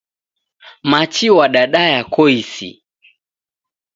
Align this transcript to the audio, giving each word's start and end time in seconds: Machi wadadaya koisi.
Machi 0.91 1.27
wadadaya 1.37 2.01
koisi. 2.13 2.69